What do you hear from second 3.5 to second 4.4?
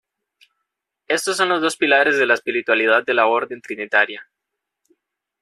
Trinitaria.